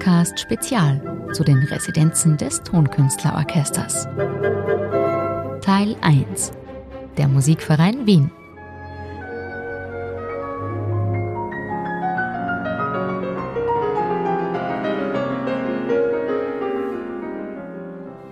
Podcast 0.00 0.40
Spezial 0.40 1.28
zu 1.34 1.44
den 1.44 1.58
Residenzen 1.58 2.38
des 2.38 2.62
Tonkünstlerorchesters. 2.62 4.08
Teil 5.60 5.94
1 6.00 6.52
Der 7.18 7.28
Musikverein 7.28 8.06
Wien 8.06 8.30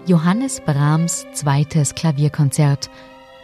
Johannes 0.07 0.63
Brahms 0.63 1.27
zweites 1.35 1.95
Klavierkonzert. 1.95 2.89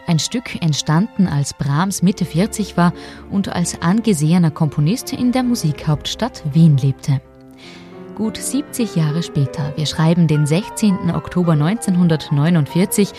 Ein 0.06 0.18
Stück 0.18 0.62
entstanden, 0.62 1.26
als 1.26 1.52
Brahms 1.52 2.00
Mitte 2.00 2.24
40 2.24 2.78
war 2.78 2.94
und 3.30 3.50
als 3.50 3.82
angesehener 3.82 4.50
Komponist 4.50 5.12
in 5.12 5.30
der 5.30 5.42
Musikhauptstadt 5.42 6.42
Wien 6.54 6.78
lebte. 6.78 7.20
Gut 8.14 8.36
70 8.36 8.94
Jahre 8.94 9.24
später, 9.24 9.72
wir 9.76 9.86
schreiben 9.86 10.28
den 10.28 10.46
16. 10.46 11.10
Oktober 11.12 11.52
1949, 11.52 13.10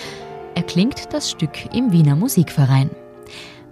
erklingt 0.55 1.13
das 1.13 1.29
Stück 1.29 1.73
im 1.73 1.91
Wiener 1.91 2.15
Musikverein. 2.15 2.89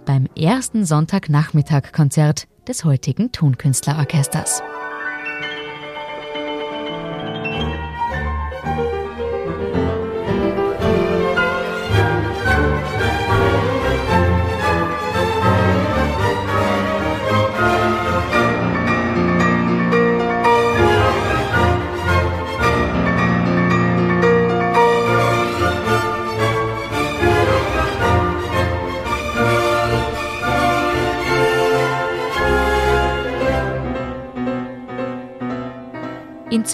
Beim 0.04 0.26
ersten 0.38 0.84
Sonntagnachmittag-Konzert 0.84 2.46
des 2.68 2.84
heutigen 2.84 3.32
Tonkünstlerorchesters. 3.32 4.62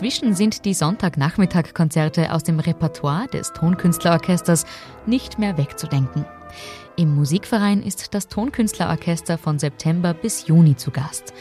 Inzwischen 0.02 0.34
sind 0.34 0.64
die 0.64 0.72
Sonntagnachmittag-Konzerte 0.72 2.32
aus 2.32 2.42
dem 2.42 2.58
Repertoire 2.58 3.26
des 3.26 3.52
Tonkünstlerorchesters 3.52 4.64
nicht 5.04 5.38
mehr 5.38 5.58
wegzudenken. 5.58 6.24
Im 6.96 7.14
Musikverein 7.14 7.82
ist 7.82 8.14
das 8.14 8.26
Tonkünstlerorchester 8.28 9.36
von 9.36 9.58
September 9.58 10.14
bis 10.14 10.46
Juni 10.46 10.74
zu 10.74 10.90
Gast. 10.90 11.34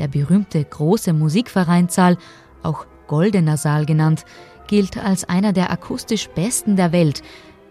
Der 0.00 0.08
berühmte 0.08 0.64
große 0.64 1.12
Musikvereinsaal, 1.12 2.16
auch 2.64 2.84
Goldener 3.06 3.56
Saal 3.56 3.86
genannt, 3.86 4.24
gilt 4.66 4.98
als 4.98 5.28
einer 5.28 5.52
der 5.52 5.70
akustisch 5.70 6.30
besten 6.30 6.74
der 6.74 6.90
Welt, 6.90 7.22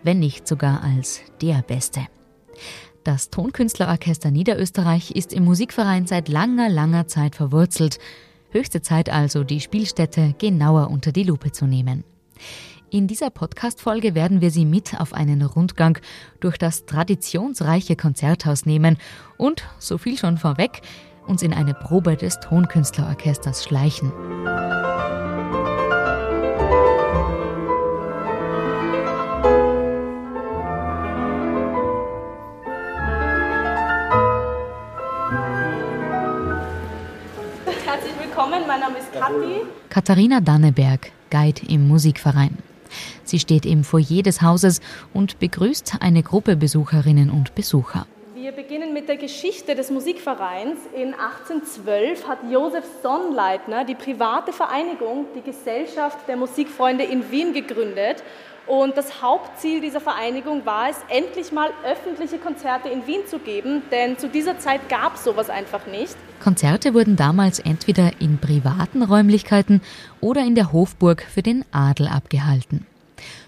wenn 0.03 0.19
nicht 0.19 0.47
sogar 0.47 0.81
als 0.85 1.19
der 1.41 1.63
beste. 1.63 1.99
Das 3.03 3.29
Tonkünstlerorchester 3.29 4.31
Niederösterreich 4.31 5.11
ist 5.11 5.33
im 5.33 5.43
Musikverein 5.43 6.07
seit 6.07 6.29
langer, 6.29 6.69
langer 6.69 7.07
Zeit 7.07 7.35
verwurzelt. 7.35 7.99
Höchste 8.51 8.81
Zeit 8.81 9.09
also, 9.09 9.43
die 9.43 9.59
Spielstätte 9.59 10.33
genauer 10.39 10.89
unter 10.89 11.11
die 11.11 11.23
Lupe 11.23 11.51
zu 11.51 11.65
nehmen. 11.65 12.03
In 12.89 13.05
dieser 13.05 13.29
Podcast-Folge 13.29 14.15
werden 14.15 14.41
wir 14.41 14.49
Sie 14.49 14.65
mit 14.65 14.99
auf 14.99 15.13
einen 15.13 15.43
Rundgang 15.43 15.99
durch 16.39 16.57
das 16.57 16.87
traditionsreiche 16.87 17.95
Konzerthaus 17.95 18.65
nehmen 18.65 18.97
und, 19.37 19.63
so 19.77 19.99
viel 19.99 20.17
schon 20.17 20.37
vorweg, 20.37 20.81
uns 21.27 21.43
in 21.43 21.53
eine 21.53 21.75
Probe 21.75 22.15
des 22.15 22.39
Tonkünstlerorchesters 22.39 23.63
schleichen. 23.63 24.11
Willkommen. 38.39 38.67
Mein 38.67 38.81
Name 38.81 38.99
ist 38.99 39.11
Kathi. 39.11 39.65
Katharina 39.89 40.39
Danneberg, 40.41 41.11
Guide 41.31 41.61
im 41.67 41.87
Musikverein. 41.87 42.57
Sie 43.23 43.39
steht 43.39 43.65
im 43.65 43.83
Foyer 43.83 44.21
des 44.21 44.43
Hauses 44.43 44.79
und 45.13 45.39
begrüßt 45.39 45.95
eine 45.99 46.21
Gruppe 46.21 46.55
Besucherinnen 46.55 47.31
und 47.31 47.55
Besucher. 47.55 48.05
Wir 48.35 48.51
beginnen 48.51 48.93
mit 48.93 49.09
der 49.09 49.17
Geschichte 49.17 49.75
des 49.75 49.89
Musikvereins. 49.89 50.77
In 50.95 51.13
1812 51.15 52.27
hat 52.27 52.39
Josef 52.51 52.85
Sonnleitner 53.01 53.85
die 53.85 53.95
private 53.95 54.53
Vereinigung, 54.53 55.25
die 55.35 55.41
Gesellschaft 55.41 56.19
der 56.27 56.37
Musikfreunde 56.37 57.03
in 57.03 57.31
Wien 57.31 57.53
gegründet 57.53 58.23
und 58.69 58.95
das 58.95 59.23
Hauptziel 59.23 59.81
dieser 59.81 59.99
Vereinigung 59.99 60.63
war 60.63 60.89
es, 60.89 60.97
endlich 61.09 61.51
mal 61.51 61.71
öffentliche 61.83 62.37
Konzerte 62.37 62.87
in 62.87 63.07
Wien 63.07 63.21
zu 63.25 63.39
geben, 63.39 63.81
denn 63.91 64.15
zu 64.19 64.29
dieser 64.29 64.59
Zeit 64.59 64.87
gab 64.89 65.15
es 65.15 65.23
sowas 65.23 65.49
einfach 65.49 65.87
nicht. 65.87 66.15
Konzerte 66.39 66.93
wurden 66.93 67.15
damals 67.15 67.57
entweder 67.57 68.21
in 68.21 68.37
privaten 68.37 69.01
Räumlichkeiten 69.01 69.81
oder 70.21 70.45
in 70.45 70.53
der 70.53 70.71
Hofburg 70.71 71.23
für 71.23 71.41
den 71.41 71.65
Adel 71.71 72.07
abgehalten. 72.07 72.85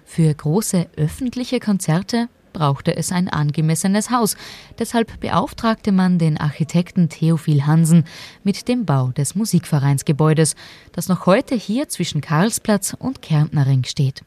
Für 0.06 0.34
große 0.34 0.88
öffentliche 0.98 1.60
Konzerte 1.60 2.28
brauchte 2.52 2.98
es 2.98 3.12
ein 3.12 3.30
angemessenes 3.30 4.10
Haus. 4.10 4.36
Deshalb 4.80 5.20
beauftragte 5.20 5.92
man 5.92 6.18
den 6.18 6.40
Architekten 6.40 7.10
Theophil 7.10 7.68
Hansen 7.68 8.06
mit 8.44 8.68
dem 8.68 8.86
Bau 8.86 9.10
des 9.10 9.36
Musikvereinsgebäudes, 9.36 10.56
das 10.94 11.10
noch 11.10 11.28
heute 11.28 11.54
hier 11.54 11.90
zwischen 11.90 12.22
Karlsplatz 12.22 12.96
und 12.98 13.22
Kärntnerring 13.22 13.84
steht. 13.84 14.24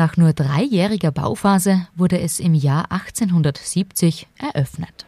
Nach 0.00 0.16
nur 0.16 0.32
dreijähriger 0.32 1.10
Bauphase 1.10 1.86
wurde 1.94 2.18
es 2.18 2.40
im 2.40 2.54
Jahr 2.54 2.90
1870 2.90 4.28
eröffnet. 4.38 5.04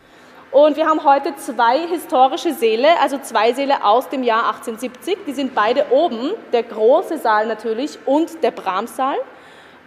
Und 0.50 0.76
wir 0.76 0.86
haben 0.86 1.02
heute 1.02 1.34
zwei 1.36 1.88
historische 1.88 2.52
Säle, 2.52 2.88
also 3.00 3.16
zwei 3.16 3.54
Säle 3.54 3.86
aus 3.86 4.10
dem 4.10 4.22
Jahr 4.22 4.48
1870. 4.48 5.16
Die 5.26 5.32
sind 5.32 5.54
beide 5.54 5.90
oben, 5.92 6.32
der 6.52 6.64
große 6.64 7.16
Saal 7.16 7.46
natürlich 7.46 7.98
und 8.04 8.42
der 8.42 8.50
Brahmsaal. 8.50 9.16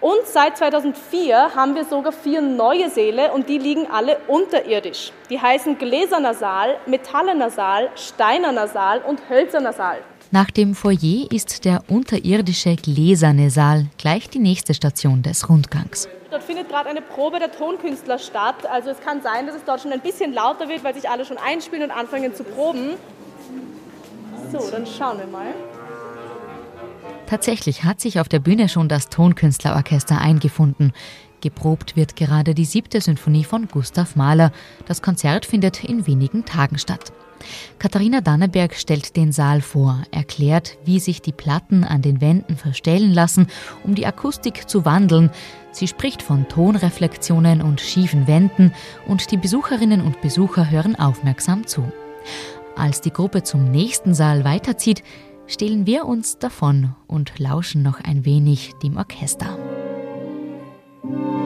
Und 0.01 0.25
seit 0.25 0.57
2004 0.57 1.53
haben 1.55 1.75
wir 1.75 1.85
sogar 1.85 2.11
vier 2.11 2.41
neue 2.41 2.89
Säle 2.89 3.31
und 3.31 3.47
die 3.47 3.59
liegen 3.59 3.85
alle 3.91 4.17
unterirdisch. 4.25 5.11
Die 5.29 5.39
heißen 5.39 5.77
Gläserner 5.77 6.33
Saal, 6.33 6.77
Metallener 6.87 7.51
Saal, 7.51 7.91
Steinerner 7.93 8.67
Saal 8.67 9.01
und 9.01 9.29
Hölzerner 9.29 9.73
Saal. 9.73 9.99
Nach 10.35 10.51
dem 10.51 10.75
Foyer 10.75 11.31
ist 11.31 11.63
der 11.63 11.85
unterirdische 11.87 12.75
gläserne 12.75 13.49
Saal 13.49 13.85
gleich 13.97 14.29
die 14.29 14.39
nächste 14.39 14.73
Station 14.73 15.23
des 15.23 15.47
Rundgangs. 15.47 16.09
Dort 16.29 16.43
findet 16.43 16.67
gerade 16.67 16.89
eine 16.89 17.01
Probe 17.01 17.39
der 17.39 17.53
Tonkünstler 17.53 18.19
statt. 18.19 18.65
Also 18.69 18.89
es 18.89 18.99
kann 18.99 19.21
sein, 19.21 19.47
dass 19.47 19.55
es 19.55 19.63
dort 19.63 19.79
schon 19.79 19.93
ein 19.93 20.01
bisschen 20.01 20.33
lauter 20.33 20.67
wird, 20.67 20.83
weil 20.83 20.93
sich 20.93 21.09
alle 21.09 21.23
schon 21.23 21.37
einspielen 21.37 21.83
und 21.83 21.91
anfangen 21.91 22.35
zu 22.35 22.43
proben. 22.43 22.95
So, 24.51 24.69
dann 24.71 24.85
schauen 24.85 25.19
wir 25.19 25.27
mal. 25.27 25.53
Tatsächlich 27.27 27.85
hat 27.85 28.01
sich 28.01 28.19
auf 28.19 28.27
der 28.27 28.39
Bühne 28.39 28.67
schon 28.67 28.89
das 28.89 29.07
Tonkünstlerorchester 29.07 30.19
eingefunden. 30.19 30.91
Geprobt 31.45 31.95
wird 31.95 32.15
gerade 32.15 32.55
die 32.55 32.65
siebte 32.65 32.99
Sinfonie 32.99 33.43
von 33.43 33.67
Gustav 33.67 34.15
Mahler. 34.15 34.51
Das 34.87 35.03
Konzert 35.03 35.45
findet 35.45 35.83
in 35.83 36.07
wenigen 36.07 36.43
Tagen 36.43 36.79
statt. 36.79 37.13
Katharina 37.77 38.21
Danneberg 38.21 38.73
stellt 38.73 39.15
den 39.15 39.31
Saal 39.31 39.61
vor, 39.61 40.01
erklärt, 40.09 40.79
wie 40.85 40.99
sich 40.99 41.21
die 41.21 41.31
Platten 41.31 41.83
an 41.83 42.01
den 42.01 42.19
Wänden 42.19 42.57
verstellen 42.57 43.13
lassen, 43.13 43.45
um 43.83 43.93
die 43.93 44.07
Akustik 44.07 44.67
zu 44.67 44.85
wandeln. 44.85 45.29
Sie 45.71 45.87
spricht 45.87 46.23
von 46.23 46.47
Tonreflexionen 46.49 47.61
und 47.61 47.79
schiefen 47.79 48.25
Wänden 48.25 48.73
und 49.07 49.29
die 49.29 49.37
Besucherinnen 49.37 50.01
und 50.01 50.21
Besucher 50.21 50.71
hören 50.71 50.95
aufmerksam 50.95 51.67
zu. 51.67 51.83
Als 52.75 53.01
die 53.01 53.13
Gruppe 53.13 53.43
zum 53.43 53.69
nächsten 53.69 54.15
Saal 54.15 54.45
weiterzieht, 54.45 55.03
stehlen 55.45 55.85
wir 55.85 56.05
uns 56.05 56.39
davon 56.39 56.95
und 57.05 57.37
lauschen 57.37 57.83
noch 57.83 57.99
ein 57.99 58.25
wenig 58.25 58.73
dem 58.81 58.97
Orchester. 58.97 59.59
Thank 61.07 61.19
you. 61.19 61.44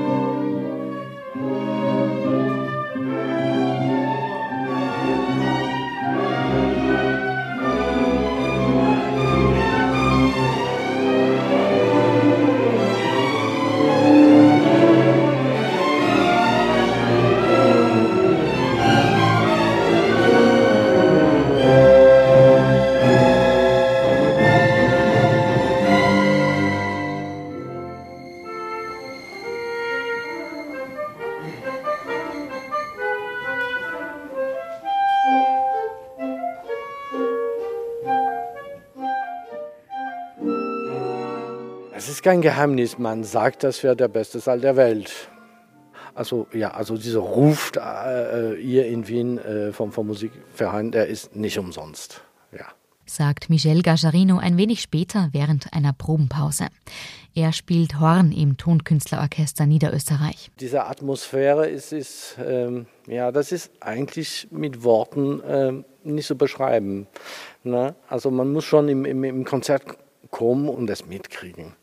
Es 42.00 42.08
ist 42.08 42.24
kein 42.24 42.42
Geheimnis, 42.42 42.98
man 42.98 43.26
sagt, 43.26 43.62
das 43.62 43.84
wäre 43.84 43.94
der 43.94 44.08
beste 44.08 44.40
Saal 44.40 44.62
der 44.62 44.78
Welt. 44.78 45.30
Also 46.16 46.48
ja, 46.54 46.72
also 46.72 46.96
dieser 46.96 47.20
Ruf 47.20 47.74
äh, 47.76 48.56
hier 48.56 48.88
in 48.88 49.10
Wien 49.10 49.38
äh, 49.38 49.74
vom, 49.74 49.92
vom 49.92 50.08
Musikverein, 50.08 50.94
der 50.94 51.08
ist 51.08 51.36
nicht 51.36 51.60
umsonst. 51.60 52.22
Ja. 52.54 52.68
Sagt 53.06 53.50
Michel 53.50 53.82
Gajarino 53.82 54.38
ein 54.38 54.56
wenig 54.56 54.80
später 54.80 55.28
während 55.34 55.74
einer 55.74 55.92
Probenpause. 55.92 56.68
Er 57.36 57.52
spielt 57.52 58.00
Horn 58.00 58.32
im 58.32 58.56
Tonkünstlerorchester 58.56 59.66
Niederösterreich. 59.66 60.52
Diese 60.62 60.86
Atmosphäre 60.86 61.68
ist, 61.68 61.92
ist 61.92 62.38
ähm, 62.42 62.86
ja, 63.08 63.34
das 63.34 63.52
ist 63.52 63.74
eigentlich 63.82 64.48
mit 64.52 64.86
Worten 64.86 65.42
ähm, 65.46 65.86
nicht 66.06 66.28
zu 66.28 66.38
beschreiben. 66.38 67.08
Ne? 67.66 67.94
Also 68.08 68.32
man 68.32 68.54
muss 68.54 68.64
schon 68.64 68.88
im, 68.88 69.04
im, 69.04 69.26
im 69.26 69.44
Konzert 69.44 69.84
kommen 70.32 70.70
und 70.70 70.90
es 70.90 71.06
mitkriegen 71.06 71.74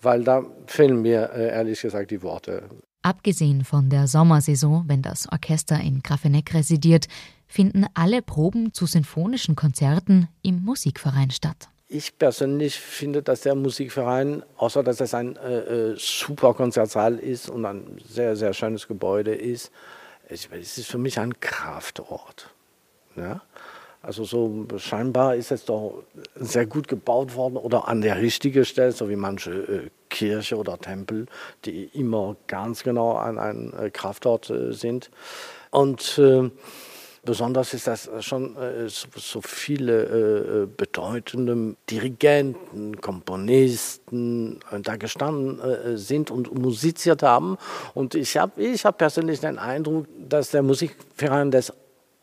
weil 0.00 0.24
da 0.24 0.44
fehlen 0.66 1.02
mir 1.02 1.30
äh, 1.34 1.48
ehrlich 1.48 1.80
gesagt 1.80 2.10
die 2.10 2.22
Worte. 2.22 2.64
Abgesehen 3.02 3.64
von 3.64 3.90
der 3.90 4.06
Sommersaison, 4.06 4.84
wenn 4.86 5.02
das 5.02 5.30
Orchester 5.30 5.80
in 5.80 6.02
Grafeneck 6.02 6.52
residiert, 6.54 7.06
finden 7.46 7.86
alle 7.94 8.22
Proben 8.22 8.74
zu 8.74 8.86
sinfonischen 8.86 9.56
Konzerten 9.56 10.28
im 10.42 10.62
Musikverein 10.64 11.30
statt. 11.30 11.68
Ich 11.90 12.18
persönlich 12.18 12.78
finde, 12.78 13.22
dass 13.22 13.40
der 13.42 13.54
Musikverein, 13.54 14.42
außer 14.58 14.82
dass 14.82 15.00
es 15.00 15.14
ein 15.14 15.36
äh, 15.36 15.92
äh 15.92 15.96
super 15.96 16.52
Konzertsaal 16.52 17.18
ist 17.18 17.48
und 17.48 17.64
ein 17.64 17.98
sehr, 18.06 18.36
sehr 18.36 18.52
schönes 18.52 18.86
Gebäude 18.86 19.34
ist, 19.34 19.70
es 20.28 20.46
ist 20.52 20.86
für 20.86 20.98
mich 20.98 21.18
ein 21.18 21.40
Kraftort. 21.40 22.50
Ja? 23.16 23.40
Also 24.08 24.24
so 24.24 24.66
scheinbar 24.78 25.36
ist 25.36 25.52
es 25.52 25.66
doch 25.66 26.02
sehr 26.34 26.64
gut 26.64 26.88
gebaut 26.88 27.34
worden 27.34 27.58
oder 27.58 27.88
an 27.88 28.00
der 28.00 28.16
richtigen 28.16 28.64
Stelle, 28.64 28.92
so 28.92 29.10
wie 29.10 29.16
manche 29.16 29.50
äh, 29.50 29.90
Kirche 30.08 30.56
oder 30.56 30.78
Tempel, 30.78 31.26
die 31.66 31.90
immer 31.92 32.34
ganz 32.46 32.82
genau 32.82 33.16
an 33.16 33.38
einem 33.38 33.74
äh, 33.78 33.90
Kraftort 33.90 34.48
äh, 34.48 34.72
sind. 34.72 35.10
Und 35.70 36.16
äh, 36.16 36.50
besonders 37.22 37.74
ist 37.74 37.86
das 37.86 38.08
schon 38.20 38.56
äh, 38.56 38.88
so, 38.88 39.08
so, 39.14 39.42
viele 39.42 40.62
äh, 40.62 40.66
bedeutende 40.74 41.76
Dirigenten, 41.90 42.98
Komponisten 43.02 44.60
da 44.84 44.96
gestanden 44.96 45.98
sind 45.98 46.30
und 46.30 46.58
musiziert 46.58 47.22
haben. 47.22 47.58
Und 47.92 48.14
ich 48.14 48.38
habe 48.38 48.62
ich 48.62 48.86
hab 48.86 48.96
persönlich 48.96 49.40
den 49.40 49.58
Eindruck, 49.58 50.06
dass 50.30 50.50
der 50.50 50.62
Musikverein 50.62 51.50
das 51.50 51.74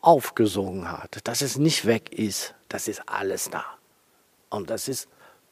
aufgesogen 0.06 0.90
hat, 0.90 1.18
dass 1.24 1.42
es 1.42 1.58
nicht 1.58 1.84
weg 1.84 2.12
ist, 2.12 2.54
das 2.68 2.86
ist 2.86 3.02
alles 3.06 3.50
da. 3.50 3.64
Und 4.50 4.70
das 4.70 4.86
ist 4.86 5.08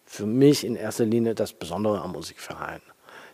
für 0.06 0.26
mich 0.26 0.64
in 0.64 0.76
erster 0.76 1.04
Linie 1.04 1.34
das 1.34 1.52
Besondere 1.52 2.00
am 2.00 2.12
Musikverein. 2.12 2.80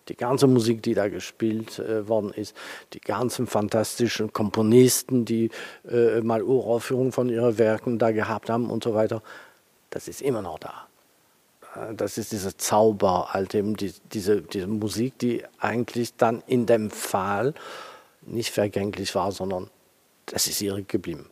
Die 0.09 0.17
ganze 0.17 0.47
Musik, 0.47 0.83
die 0.83 0.95
da 0.95 1.09
gespielt 1.09 1.79
äh, 1.79 2.09
worden 2.09 2.33
ist, 2.33 2.57
die 2.95 3.01
ganzen 3.01 3.47
fantastischen 3.47 4.33
Komponisten, 4.33 5.27
die 5.27 5.51
äh, 5.89 6.23
mal 6.23 6.43
Uraufführungen 6.43 7.13
von 7.13 7.29
ihren 7.29 7.59
Werken 7.59 7.99
da 7.99 8.13
gehabt 8.13 8.49
haben 8.49 8.71
und 8.71 8.83
so 8.83 8.95
weiter, 8.95 9.23
das 9.91 10.09
ist 10.09 10.23
immer 10.23 10.41
noch 10.41 10.59
da. 10.59 10.89
Äh, 11.77 11.95
das 11.95 12.17
ist 12.17 12.33
dieser 12.33 12.57
Zauber, 12.57 13.29
halt 13.35 13.55
eben 13.55 13.77
die, 13.77 13.93
diese, 14.13 14.41
diese 14.41 14.69
Musik, 14.69 15.19
die 15.19 15.45
eigentlich 15.59 16.17
dann 16.17 16.43
in 16.47 16.65
dem 16.65 16.91
Fall 16.91 17.53
nicht 18.23 18.51
vergänglich 18.51 19.15
war, 19.15 19.33
sondern 19.33 19.69
das 20.31 20.47
ist 20.47 20.61
ihr 20.61 20.83
geblieben. 20.83 21.27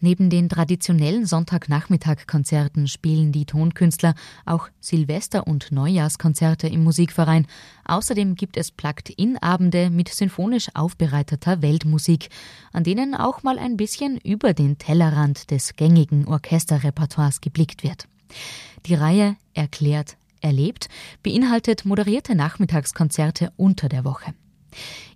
Neben 0.00 0.30
den 0.30 0.48
traditionellen 0.48 1.26
Sonntagnachmittag-Konzerten 1.26 2.86
spielen 2.86 3.32
die 3.32 3.46
Tonkünstler 3.46 4.14
auch 4.46 4.68
Silvester- 4.78 5.48
und 5.48 5.72
Neujahrskonzerte 5.72 6.68
im 6.68 6.84
Musikverein. 6.84 7.48
Außerdem 7.84 8.36
gibt 8.36 8.56
es 8.56 8.70
Plugged-In-Abende 8.70 9.90
mit 9.90 10.08
sinfonisch 10.08 10.68
aufbereiteter 10.74 11.62
Weltmusik, 11.62 12.28
an 12.72 12.84
denen 12.84 13.16
auch 13.16 13.42
mal 13.42 13.58
ein 13.58 13.76
bisschen 13.76 14.18
über 14.18 14.54
den 14.54 14.78
Tellerrand 14.78 15.50
des 15.50 15.74
gängigen 15.74 16.28
Orchesterrepertoires 16.28 17.40
geblickt 17.40 17.82
wird. 17.82 18.06
Die 18.86 18.94
Reihe 18.94 19.36
Erklärt, 19.52 20.16
erlebt 20.40 20.88
beinhaltet 21.24 21.84
moderierte 21.84 22.36
Nachmittagskonzerte 22.36 23.52
unter 23.56 23.88
der 23.88 24.04
Woche. 24.04 24.32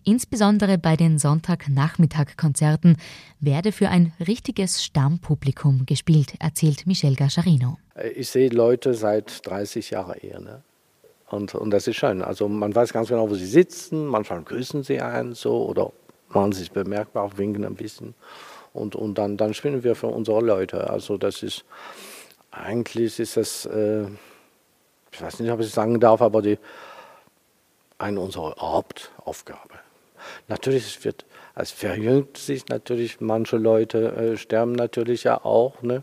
Insbesondere 0.04 0.78
bei 0.78 0.96
den 0.96 1.18
Sonntagnachmittag-Konzerten 1.18 2.96
werde 3.40 3.72
für 3.72 3.88
ein 3.88 4.12
richtiges 4.26 4.84
Stammpublikum 4.84 5.86
gespielt, 5.86 6.34
erzählt 6.40 6.86
Michel 6.86 7.14
Gacharino. 7.14 7.78
Ich 8.14 8.30
sehe 8.30 8.48
Leute 8.48 8.94
seit 8.94 9.46
30 9.46 9.90
Jahren 9.90 10.18
eher. 10.18 10.40
Ne? 10.40 10.62
Und, 11.30 11.54
und 11.54 11.70
das 11.70 11.86
ist 11.86 11.96
schön. 11.96 12.22
Also 12.22 12.48
man 12.48 12.74
weiß 12.74 12.92
ganz 12.92 13.08
genau, 13.08 13.30
wo 13.30 13.34
sie 13.34 13.46
sitzen. 13.46 14.06
Manchmal 14.06 14.42
grüßen 14.42 14.82
sie 14.82 15.00
einen 15.00 15.34
so 15.34 15.66
oder 15.66 15.92
machen 16.28 16.52
sich 16.52 16.72
bemerkbar, 16.72 17.38
winken 17.38 17.64
ein 17.64 17.76
bisschen. 17.76 18.14
Und, 18.72 18.96
und 18.96 19.18
dann, 19.18 19.36
dann 19.36 19.54
spielen 19.54 19.84
wir 19.84 19.94
für 19.94 20.08
unsere 20.08 20.40
Leute. 20.40 20.90
Also 20.90 21.16
das 21.16 21.42
ist, 21.42 21.64
eigentlich 22.50 23.20
ist 23.20 23.36
das, 23.36 23.66
äh, 23.66 24.06
ich 25.12 25.22
weiß 25.22 25.40
nicht, 25.40 25.50
ob 25.50 25.60
ich 25.60 25.66
es 25.66 25.74
sagen 25.74 26.00
darf, 26.00 26.22
aber 26.22 26.42
die, 26.42 26.58
eine 27.98 28.20
unserer 28.20 28.56
Hauptaufgabe. 28.58 29.81
Natürlich 30.52 31.02
wird, 31.02 31.24
es 31.54 31.70
verjüngt 31.70 32.36
sich 32.36 32.68
natürlich, 32.68 33.22
manche 33.22 33.56
Leute 33.56 34.14
äh, 34.14 34.36
sterben 34.36 34.72
natürlich 34.72 35.24
ja 35.24 35.42
auch, 35.42 35.80
ne? 35.80 36.02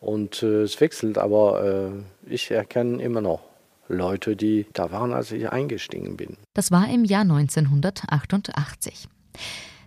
Und 0.00 0.42
äh, 0.42 0.62
es 0.62 0.80
wechselt, 0.80 1.16
aber 1.16 1.92
äh, 2.26 2.32
ich 2.34 2.50
erkenne 2.50 3.00
immer 3.00 3.20
noch 3.20 3.42
Leute, 3.86 4.34
die 4.34 4.66
da 4.72 4.90
waren, 4.90 5.12
als 5.12 5.30
ich 5.30 5.48
eingestiegen 5.48 6.16
bin. 6.16 6.36
Das 6.54 6.72
war 6.72 6.92
im 6.92 7.04
Jahr 7.04 7.20
1988. 7.20 9.06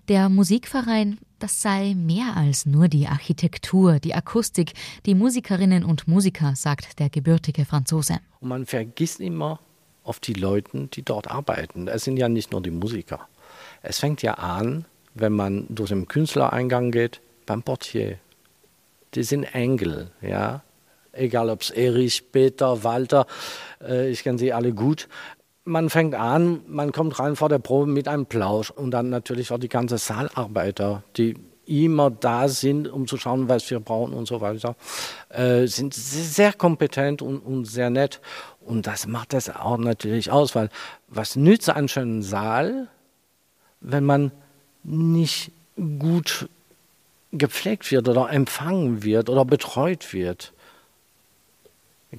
Der 0.08 0.30
Musikverein, 0.30 1.18
das 1.40 1.62
sei 1.62 1.94
mehr 1.94 2.38
als 2.38 2.66
nur 2.66 2.88
die 2.88 3.08
Architektur, 3.08 4.00
die 4.00 4.14
Akustik, 4.14 4.72
die 5.06 5.16
Musikerinnen 5.16 5.84
und 5.84 6.08
Musiker, 6.08 6.54
sagt 6.56 7.00
der 7.00 7.10
gebürtige 7.10 7.66
Franzose. 7.66 8.20
Und 8.40 8.48
man 8.48 8.66
vergisst 8.66 9.20
immer 9.20 9.60
auf 10.06 10.22
die 10.22 10.34
Leute, 10.34 10.88
die 10.88 11.04
dort 11.04 11.30
arbeiten. 11.30 11.90
Es 11.90 12.06
sind 12.06 12.16
ja 12.16 12.30
nicht 12.30 12.54
nur 12.54 12.62
die 12.62 12.72
Musiker. 12.72 13.28
Es 13.82 14.00
fängt 14.00 14.22
ja 14.22 14.34
an, 14.36 14.86
wenn 15.14 15.34
man 15.34 15.66
durch 15.70 15.90
den 15.90 16.08
Künstlereingang 16.08 16.92
geht, 16.92 17.22
beim 17.46 17.64
Portier. 17.64 18.18
Die 19.14 19.24
sind 19.24 19.44
Engel, 19.44 20.12
ja. 20.22 20.64
Egal 21.14 21.50
ob 21.50 21.62
es 21.62 21.72
Erich, 21.72 22.32
Peter, 22.32 22.84
Walter, 22.84 23.26
äh, 23.82 24.10
ich 24.10 24.22
kenne 24.22 24.38
sie 24.38 24.54
alle 24.54 24.74
gut. 24.74 25.08
Man 25.64 25.90
fängt 25.90 26.14
an, 26.14 26.62
man 26.68 26.92
kommt 26.92 27.20
rein 27.20 27.36
vor 27.36 27.50
der 27.50 27.58
Probe 27.58 27.88
mit 27.88 28.08
einem 28.08 28.28
Plausch 28.28 28.70
und 28.70 28.92
dann 28.92 29.10
natürlich 29.10 29.52
auch 29.52 29.58
die 29.58 29.70
ganzen 29.70 29.98
Saalarbeiter, 29.98 31.04
die 31.18 31.36
immer 31.68 32.10
da 32.10 32.48
sind, 32.48 32.88
um 32.88 33.08
zu 33.08 33.18
schauen, 33.18 33.50
was 33.50 33.70
wir 33.70 33.80
brauchen 33.80 34.14
und 34.14 34.28
so 34.28 34.42
weiter, 34.42 34.76
äh, 35.30 35.66
sind 35.68 35.94
sehr 35.94 36.54
kompetent 36.54 37.22
und, 37.22 37.40
und, 37.40 37.66
sehr 37.66 37.90
nett. 37.90 38.22
Und 38.62 38.88
das 38.88 39.08
macht 39.08 39.34
das 39.34 39.50
auch 39.50 39.78
natürlich 39.78 40.32
aus, 40.32 40.56
weil 40.56 40.70
was 41.08 41.36
nützt 41.36 41.70
einen 41.70 41.88
schönen 41.90 42.22
Saal, 42.22 42.88
wenn 43.82 44.04
man 44.04 44.32
nicht 44.84 45.52
gut 46.00 46.50
gepflegt 47.32 47.92
wird 47.92 48.08
oder 48.08 48.30
empfangen 48.30 49.04
wird 49.04 49.30
oder 49.30 49.46
betreut 49.46 50.14
wird. 50.14 50.54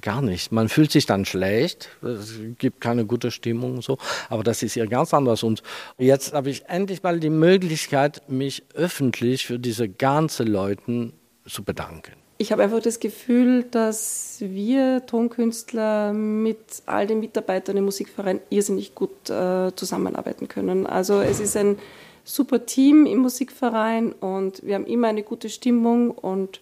Gar 0.01 0.21
nicht. 0.21 0.51
Man 0.51 0.69
fühlt 0.69 0.91
sich 0.91 1.07
dann 1.07 1.25
schlecht, 1.25 1.89
es 2.03 2.35
gibt 2.59 2.79
keine 2.79 3.05
gute 3.05 3.31
Stimmung 3.31 3.75
und 3.75 3.83
so, 3.83 3.97
aber 4.29 4.43
das 4.43 4.61
ist 4.61 4.73
hier 4.73 4.85
ganz 4.85 5.15
anders. 5.15 5.41
Und 5.41 5.63
jetzt 5.97 6.33
habe 6.33 6.51
ich 6.51 6.65
endlich 6.67 7.01
mal 7.01 7.19
die 7.19 7.31
Möglichkeit, 7.31 8.29
mich 8.29 8.63
öffentlich 8.75 9.47
für 9.47 9.57
diese 9.57 9.89
ganzen 9.89 10.45
Leute 10.45 11.11
zu 11.47 11.63
bedanken. 11.63 12.18
Ich 12.41 12.53
habe 12.53 12.63
einfach 12.63 12.79
das 12.79 13.01
Gefühl, 13.01 13.63
dass 13.63 14.37
wir 14.39 15.05
Tonkünstler 15.05 16.13
mit 16.13 16.57
all 16.85 17.05
den 17.05 17.19
Mitarbeitern 17.19 17.75
im 17.75 17.83
Musikverein 17.83 18.39
irrsinnig 18.49 18.95
gut 18.95 19.29
äh, 19.29 19.75
zusammenarbeiten 19.75 20.47
können. 20.47 20.87
Also 20.87 21.19
es 21.19 21.41
ist 21.41 21.57
ein 21.57 21.77
super 22.23 22.65
Team 22.65 23.05
im 23.05 23.19
Musikverein 23.19 24.13
und 24.13 24.63
wir 24.63 24.75
haben 24.75 24.85
immer 24.85 25.09
eine 25.09 25.23
gute 25.23 25.49
Stimmung 25.49 26.11
und 26.11 26.61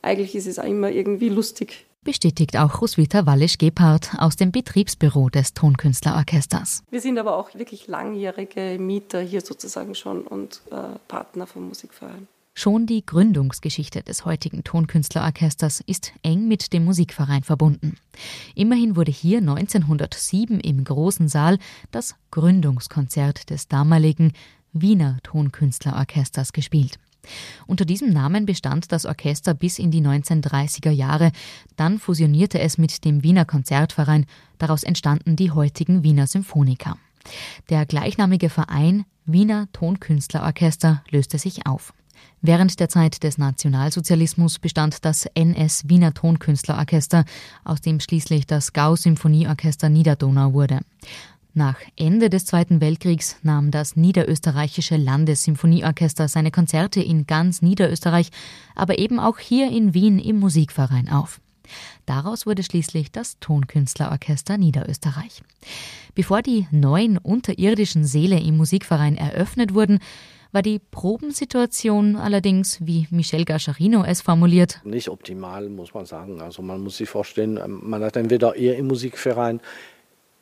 eigentlich 0.00 0.34
ist 0.34 0.46
es 0.46 0.58
auch 0.58 0.64
immer 0.64 0.90
irgendwie 0.90 1.28
lustig. 1.28 1.84
Bestätigt 2.04 2.56
auch 2.56 2.80
Roswitha 2.80 3.26
Wallisch-Gebhardt 3.26 4.12
aus 4.16 4.36
dem 4.36 4.50
Betriebsbüro 4.50 5.28
des 5.28 5.52
Tonkünstlerorchesters. 5.52 6.84
Wir 6.90 7.02
sind 7.02 7.18
aber 7.18 7.36
auch 7.36 7.54
wirklich 7.54 7.86
langjährige 7.86 8.78
Mieter 8.80 9.20
hier 9.20 9.42
sozusagen 9.42 9.94
schon 9.94 10.22
und 10.22 10.62
äh, 10.70 10.98
Partner 11.06 11.46
vom 11.46 11.68
Musikverein. 11.68 12.28
Schon 12.54 12.86
die 12.86 13.04
Gründungsgeschichte 13.04 14.02
des 14.02 14.26
heutigen 14.26 14.62
Tonkünstlerorchesters 14.62 15.80
ist 15.86 16.12
eng 16.22 16.48
mit 16.48 16.72
dem 16.74 16.84
Musikverein 16.84 17.42
verbunden. 17.42 17.96
Immerhin 18.54 18.94
wurde 18.94 19.10
hier 19.10 19.38
1907 19.38 20.60
im 20.60 20.84
Großen 20.84 21.28
Saal 21.28 21.58
das 21.92 22.14
Gründungskonzert 22.30 23.48
des 23.48 23.68
damaligen 23.68 24.32
Wiener 24.74 25.18
Tonkünstlerorchesters 25.22 26.52
gespielt. 26.52 26.98
Unter 27.66 27.86
diesem 27.86 28.10
Namen 28.12 28.44
bestand 28.44 28.92
das 28.92 29.06
Orchester 29.06 29.54
bis 29.54 29.78
in 29.78 29.90
die 29.90 30.02
1930er 30.02 30.90
Jahre. 30.90 31.32
Dann 31.76 31.98
fusionierte 31.98 32.58
es 32.58 32.76
mit 32.76 33.04
dem 33.04 33.22
Wiener 33.22 33.46
Konzertverein. 33.46 34.26
Daraus 34.58 34.82
entstanden 34.82 35.36
die 35.36 35.52
heutigen 35.52 36.02
Wiener 36.02 36.26
Symphoniker. 36.26 36.98
Der 37.70 37.86
gleichnamige 37.86 38.50
Verein 38.50 39.04
Wiener 39.24 39.68
Tonkünstlerorchester 39.72 41.02
löste 41.10 41.38
sich 41.38 41.66
auf. 41.66 41.94
Während 42.40 42.80
der 42.80 42.88
Zeit 42.88 43.22
des 43.22 43.38
Nationalsozialismus 43.38 44.58
bestand 44.58 45.04
das 45.04 45.26
NS 45.34 45.88
Wiener 45.88 46.12
Tonkünstlerorchester, 46.14 47.24
aus 47.64 47.80
dem 47.80 48.00
schließlich 48.00 48.46
das 48.46 48.72
Gau-Symphonieorchester 48.72 49.88
Niederdonau 49.88 50.52
wurde. 50.52 50.80
Nach 51.54 51.76
Ende 51.96 52.30
des 52.30 52.46
Zweiten 52.46 52.80
Weltkriegs 52.80 53.36
nahm 53.42 53.70
das 53.70 53.94
Niederösterreichische 53.94 54.96
Landessymphonieorchester 54.96 56.26
seine 56.26 56.50
Konzerte 56.50 57.02
in 57.02 57.26
ganz 57.26 57.60
Niederösterreich, 57.60 58.30
aber 58.74 58.98
eben 58.98 59.20
auch 59.20 59.38
hier 59.38 59.70
in 59.70 59.92
Wien 59.92 60.18
im 60.18 60.40
Musikverein 60.40 61.10
auf. 61.10 61.40
Daraus 62.06 62.46
wurde 62.46 62.62
schließlich 62.62 63.12
das 63.12 63.38
Tonkünstlerorchester 63.38 64.58
Niederösterreich. 64.58 65.42
Bevor 66.14 66.42
die 66.42 66.66
neuen 66.70 67.18
unterirdischen 67.18 68.04
Säle 68.04 68.40
im 68.40 68.56
Musikverein 68.56 69.16
eröffnet 69.16 69.74
wurden, 69.74 69.98
war 70.52 70.62
die 70.62 70.78
Probensituation 70.78 72.16
allerdings, 72.16 72.78
wie 72.86 73.08
Michel 73.10 73.44
Gascharino 73.44 74.04
es 74.04 74.20
formuliert, 74.20 74.80
nicht 74.84 75.08
optimal, 75.08 75.68
muss 75.68 75.94
man 75.94 76.06
sagen. 76.06 76.40
Also 76.40 76.62
man 76.62 76.80
muss 76.82 76.98
sich 76.98 77.08
vorstellen, 77.08 77.58
ähm, 77.62 77.80
man 77.82 78.02
hat 78.04 78.16
entweder 78.16 78.54
eher 78.54 78.76
im 78.76 78.86
Musikverein 78.86 79.60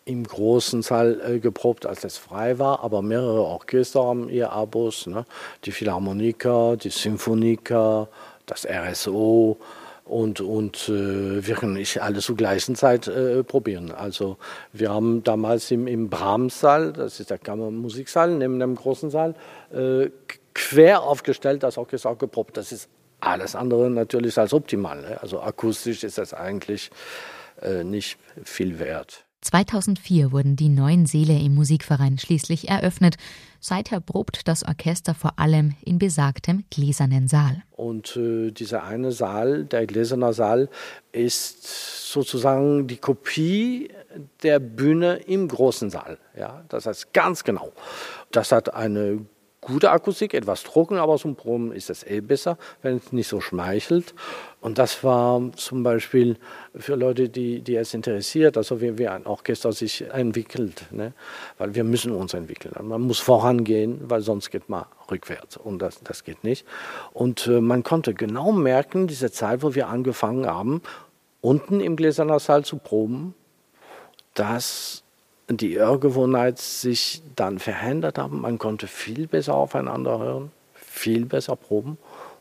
im 0.04 0.24
großen 0.24 0.82
Saal 0.82 1.20
äh, 1.24 1.38
geprobt, 1.38 1.86
als 1.86 2.04
es 2.04 2.16
frei 2.16 2.58
war, 2.58 2.82
aber 2.82 3.02
mehrere 3.02 3.42
Orchester 3.42 4.04
haben 4.04 4.28
ihr 4.28 4.50
Abos, 4.50 5.06
ne? 5.06 5.24
die 5.64 5.70
Philharmoniker, 5.70 6.76
die 6.76 6.90
Symphoniker, 6.90 8.08
das 8.46 8.66
RSO, 8.66 9.58
und, 10.10 10.40
und 10.40 10.88
äh, 10.88 11.46
wir 11.46 11.54
können 11.54 11.74
nicht 11.74 12.02
alles 12.02 12.24
zur 12.24 12.36
gleichen 12.36 12.74
Zeit 12.74 13.06
äh, 13.06 13.44
probieren. 13.44 13.92
Also 13.92 14.38
wir 14.72 14.90
haben 14.90 15.22
damals 15.22 15.70
im, 15.70 15.86
im 15.86 16.10
Brahms-Saal, 16.10 16.92
das 16.92 17.20
ist 17.20 17.30
der 17.30 17.38
Kammermusiksaal, 17.38 18.30
neben 18.36 18.58
dem 18.58 18.74
großen 18.74 19.10
Saal, 19.10 19.34
äh, 19.72 20.10
quer 20.52 21.02
aufgestellt, 21.02 21.62
das 21.62 21.78
Orchester 21.78 22.16
geprobt. 22.16 22.56
Das 22.56 22.72
ist 22.72 22.88
alles 23.20 23.54
andere 23.54 23.88
natürlich 23.88 24.36
als 24.38 24.52
optimal. 24.52 25.00
Ne? 25.00 25.22
Also 25.22 25.40
akustisch 25.40 26.02
ist 26.02 26.18
das 26.18 26.34
eigentlich 26.34 26.90
äh, 27.62 27.84
nicht 27.84 28.18
viel 28.44 28.78
wert. 28.78 29.24
2004 29.42 30.32
wurden 30.32 30.56
die 30.56 30.68
neuen 30.68 31.06
Säle 31.06 31.38
im 31.38 31.54
Musikverein 31.54 32.18
schließlich 32.18 32.68
eröffnet. 32.68 33.16
Seither 33.58 34.00
probt 34.00 34.46
das 34.48 34.64
Orchester 34.64 35.14
vor 35.14 35.38
allem 35.38 35.74
in 35.82 35.98
besagtem 35.98 36.64
gläsernen 36.70 37.28
Saal. 37.28 37.62
Und 37.72 38.16
äh, 38.16 38.50
dieser 38.50 38.84
eine 38.84 39.12
Saal, 39.12 39.64
der 39.64 39.86
gläserne 39.86 40.32
Saal, 40.32 40.68
ist 41.12 42.10
sozusagen 42.12 42.86
die 42.86 42.98
Kopie 42.98 43.90
der 44.42 44.58
Bühne 44.58 45.16
im 45.16 45.48
großen 45.48 45.90
Saal. 45.90 46.18
Ja, 46.36 46.64
das 46.68 46.86
heißt 46.86 47.12
ganz 47.12 47.44
genau. 47.44 47.72
Das 48.30 48.52
hat 48.52 48.74
eine 48.74 49.24
gute 49.60 49.90
Akustik, 49.90 50.32
etwas 50.32 50.62
trocken, 50.62 50.96
aber 50.96 51.18
zum 51.18 51.36
Proben 51.36 51.72
ist 51.72 51.90
es 51.90 52.04
eh 52.04 52.20
besser, 52.20 52.56
wenn 52.82 52.96
es 52.96 53.12
nicht 53.12 53.28
so 53.28 53.40
schmeichelt. 53.40 54.14
Und 54.60 54.78
das 54.78 55.04
war 55.04 55.40
zum 55.56 55.82
Beispiel 55.82 56.36
für 56.74 56.94
Leute, 56.94 57.28
die, 57.28 57.60
die 57.60 57.76
es 57.76 57.92
interessiert, 57.92 58.56
also 58.56 58.80
wie, 58.80 58.96
wie 58.98 59.08
ein 59.08 59.26
Orchester 59.26 59.72
sich 59.72 60.02
entwickelt, 60.10 60.86
ne? 60.90 61.12
weil 61.58 61.74
wir 61.74 61.84
müssen 61.84 62.12
uns 62.12 62.34
entwickeln. 62.34 62.74
Man 62.86 63.02
muss 63.02 63.18
vorangehen, 63.18 64.00
weil 64.04 64.22
sonst 64.22 64.50
geht 64.50 64.68
man 64.68 64.84
rückwärts 65.10 65.56
und 65.56 65.80
das, 65.80 66.00
das 66.02 66.24
geht 66.24 66.42
nicht. 66.42 66.66
Und 67.12 67.46
äh, 67.46 67.60
man 67.60 67.82
konnte 67.82 68.14
genau 68.14 68.52
merken, 68.52 69.06
diese 69.06 69.30
Zeit, 69.30 69.62
wo 69.62 69.74
wir 69.74 69.88
angefangen 69.88 70.46
haben, 70.46 70.82
unten 71.40 71.80
im 71.80 71.96
Gläserner 71.96 72.38
Saal 72.38 72.64
zu 72.64 72.76
proben, 72.76 73.34
dass 74.34 75.04
die 75.56 75.74
Irrgewohnheit 75.74 76.58
sich 76.58 77.22
dann 77.36 77.58
verändert 77.58 78.18
haben. 78.18 78.40
Man 78.40 78.58
konnte 78.58 78.86
viel 78.86 79.26
besser 79.26 79.54
aufeinander 79.54 80.18
hören, 80.18 80.50
viel 80.74 81.26
besser 81.26 81.56
proben. 81.56 81.98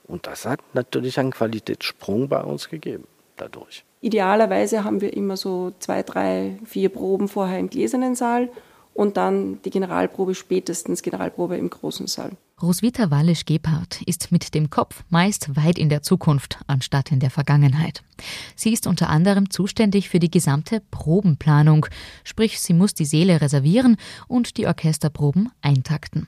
Und 0.08 0.28
das 0.28 0.46
hat 0.46 0.60
natürlich 0.74 1.20
einen 1.20 1.32
Qualitätssprung 1.32 2.30
bei 2.30 2.42
uns 2.42 2.70
gegeben 2.70 3.06
dadurch. 3.38 3.84
Idealerweise 4.02 4.84
haben 4.84 5.02
wir 5.02 5.14
immer 5.14 5.38
so 5.38 5.72
zwei, 5.80 6.04
drei, 6.04 6.58
vier 6.66 6.90
Proben 6.90 7.28
vorher 7.28 7.60
im 7.60 7.70
gläsernen 7.70 8.16
Saal 8.16 8.50
und 8.94 9.18
dann 9.18 9.62
die 9.64 9.70
Generalprobe 9.70 10.36
spätestens 10.36 11.02
Generalprobe 11.02 11.58
im 11.58 11.70
großen 11.70 12.08
Saal. 12.08 12.32
Roswitha 12.62 13.10
Wallisch-Gebhardt 13.10 14.02
ist 14.02 14.34
mit 14.34 14.54
dem 14.54 14.70
Kopf 14.70 15.04
meist 15.10 15.56
weit 15.56 15.78
in 15.78 15.88
der 15.88 16.04
Zukunft 16.04 16.60
anstatt 16.68 17.12
in 17.12 17.22
der 17.22 17.30
Vergangenheit. 17.30 18.04
Sie 18.56 18.74
ist 18.74 18.86
unter 18.86 19.10
anderem 19.10 19.50
zuständig 19.50 20.10
für 20.10 20.20
die 20.20 20.32
gesamte 20.32 20.82
Probenplanung, 20.92 21.86
sprich 22.26 22.60
sie 22.60 22.74
muss 22.74 22.94
die 22.94 23.06
Seele 23.06 23.40
reservieren 23.40 23.96
und 24.28 24.58
die 24.58 24.68
Orchesterproben 24.68 25.50
eintakten. 25.62 26.28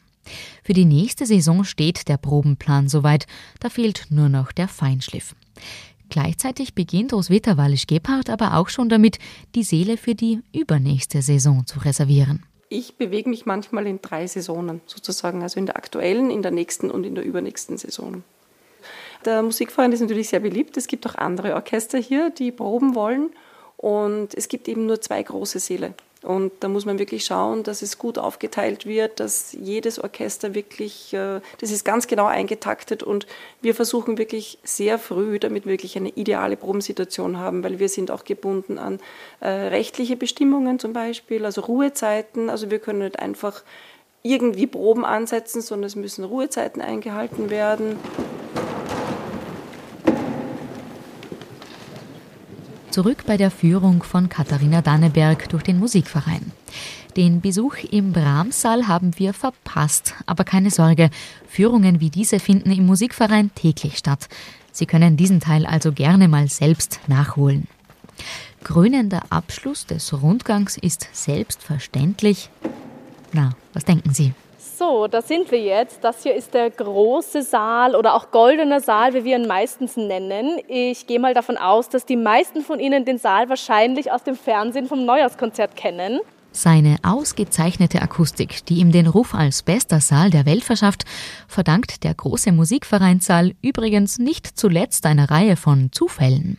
Für 0.64 0.74
die 0.74 0.86
nächste 0.86 1.26
Saison 1.26 1.66
steht 1.66 2.08
der 2.08 2.18
Probenplan 2.18 2.88
soweit, 2.88 3.28
da 3.60 3.70
fehlt 3.70 4.06
nur 4.10 4.30
noch 4.30 4.54
der 4.54 4.70
Feinschliff. 4.70 5.36
Gleichzeitig 6.08 6.76
beginnt 6.76 7.12
Roswitha 7.12 7.58
Wallisch-Gebhardt 7.58 8.30
aber 8.30 8.56
auch 8.58 8.70
schon 8.70 8.88
damit, 8.88 9.20
die 9.56 9.64
Seele 9.64 9.98
für 9.98 10.16
die 10.16 10.40
übernächste 10.54 11.22
Saison 11.22 11.66
zu 11.66 11.80
reservieren 11.80 12.44
ich 12.72 12.96
bewege 12.96 13.30
mich 13.30 13.46
manchmal 13.46 13.86
in 13.86 14.02
drei 14.02 14.26
Saisonen 14.26 14.82
sozusagen, 14.86 15.44
also 15.44 15.60
in 15.60 15.66
der 15.66 15.76
aktuellen, 15.76 16.32
in 16.32 16.42
der 16.42 16.52
nächsten 16.52 16.90
und 16.90 17.04
in 17.04 17.16
der 17.16 17.24
übernächsten 17.26 17.78
Saison. 17.78 18.24
Der 19.26 19.44
Musikverein 19.44 19.92
ist 19.92 20.00
natürlich 20.00 20.30
sehr 20.30 20.40
beliebt. 20.40 20.78
Es 20.78 20.88
gibt 20.88 21.06
auch 21.06 21.16
andere 21.16 21.54
Orchester 21.54 22.00
hier, 22.00 22.30
die 22.30 22.52
proben 22.52 22.96
wollen. 22.96 23.30
Und 23.78 24.34
es 24.36 24.48
gibt 24.48 24.68
eben 24.68 24.86
nur 24.86 25.02
zwei 25.02 25.22
große 25.22 25.60
Säle. 25.60 25.94
Und 26.24 26.52
da 26.60 26.68
muss 26.68 26.86
man 26.86 27.00
wirklich 27.00 27.26
schauen, 27.26 27.64
dass 27.64 27.82
es 27.82 27.98
gut 27.98 28.20
aufgeteilt 28.20 28.86
wird, 28.86 29.20
dass 29.20 29.54
jedes 29.54 29.98
Orchester 29.98 30.54
wirklich, 30.54 31.14
äh, 31.14 31.42
das 31.60 31.72
ist 31.72 31.84
ganz 31.84 32.06
genau 32.06 32.28
eingetaktet 32.28 33.02
und 33.02 33.26
wir 33.62 33.74
versuchen 33.74 34.20
wirklich 34.20 34.60
sehr 34.64 35.00
früh, 35.00 35.40
damit 35.40 35.66
wir 35.66 35.72
wirklich 35.72 35.98
eine 35.98 36.10
ideale 36.10 36.58
Probensituation 36.58 37.38
haben, 37.38 37.64
weil 37.64 37.80
wir 37.80 37.90
sind 37.90 38.12
auch 38.12 38.24
gebunden 38.24 38.78
an 38.78 39.00
äh, 39.40 39.50
rechtliche 39.50 40.16
Bestimmungen 40.16 40.78
zum 40.78 40.94
Beispiel, 40.94 41.44
also 41.44 41.62
Ruhezeiten. 41.62 42.52
Also 42.52 42.70
wir 42.70 42.78
können 42.78 43.00
nicht 43.00 43.18
einfach 43.18 43.64
irgendwie 44.22 44.68
Proben 44.68 45.06
ansetzen, 45.06 45.62
sondern 45.62 45.88
es 45.88 45.96
müssen 45.96 46.24
Ruhezeiten 46.24 46.82
eingehalten 46.82 47.50
werden. 47.50 47.98
Zurück 52.92 53.24
bei 53.26 53.38
der 53.38 53.52
Führung 53.52 54.04
von 54.04 54.28
Katharina 54.28 54.82
Danneberg 54.82 55.48
durch 55.48 55.64
den 55.64 55.80
Musikverein. 55.80 56.52
Den 57.16 57.40
Besuch 57.40 57.78
im 57.90 58.12
Brahmsaal 58.12 58.90
haben 58.90 59.18
wir 59.18 59.34
verpasst, 59.34 60.14
aber 60.26 60.44
keine 60.44 60.72
Sorge, 60.72 61.10
Führungen 61.48 62.02
wie 62.02 62.10
diese 62.10 62.38
finden 62.40 62.70
im 62.70 62.86
Musikverein 62.86 63.50
täglich 63.56 63.98
statt. 63.98 64.28
Sie 64.74 64.86
können 64.86 65.16
diesen 65.16 65.40
Teil 65.40 65.66
also 65.66 65.94
gerne 65.94 66.28
mal 66.28 66.50
selbst 66.50 67.00
nachholen. 67.08 67.70
Krönender 68.66 69.24
Abschluss 69.30 69.86
des 69.86 70.12
Rundgangs 70.22 70.76
ist 70.78 71.08
selbstverständlich. 71.14 72.50
Na, 73.32 73.52
was 73.72 73.86
denken 73.86 74.14
Sie? 74.14 74.34
So, 74.78 75.08
da 75.08 75.22
sind 75.22 75.52
wir 75.52 75.60
jetzt. 75.60 76.04
Das 76.04 76.24
hier 76.24 76.34
ist 76.34 76.54
der 76.54 76.70
große 76.70 77.42
Saal 77.42 77.96
oder 77.96 78.16
auch 78.16 78.32
goldener 78.32 78.80
Saal, 78.80 79.14
wie 79.14 79.26
wir 79.26 79.38
ihn 79.38 79.48
meistens 79.48 79.98
nennen. 79.98 80.60
Ich 80.68 81.08
gehe 81.08 81.20
mal 81.20 81.34
davon 81.34 81.58
aus, 81.58 81.90
dass 81.90 82.06
die 82.06 82.16
meisten 82.16 82.62
von 82.62 82.80
Ihnen 82.80 83.04
den 83.04 83.18
Saal 83.18 83.50
wahrscheinlich 83.50 84.12
aus 84.12 84.24
dem 84.24 84.36
Fernsehen 84.36 84.88
vom 84.88 85.06
Neujahrskonzert 85.06 85.76
kennen. 85.76 86.22
Seine 86.54 86.98
ausgezeichnete 87.02 88.02
Akustik, 88.02 88.66
die 88.66 88.80
ihm 88.80 88.92
den 88.92 89.08
Ruf 89.08 89.34
als 89.34 89.64
bester 89.64 90.02
Saal 90.02 90.30
der 90.30 90.46
Welt 90.46 90.64
verschafft, 90.64 91.06
verdankt 91.48 92.04
der 92.04 92.14
große 92.14 92.52
Musikvereinssaal 92.52 93.54
übrigens 93.62 94.20
nicht 94.20 94.60
zuletzt 94.60 95.06
einer 95.06 95.32
Reihe 95.32 95.56
von 95.56 95.92
Zufällen. 95.94 96.58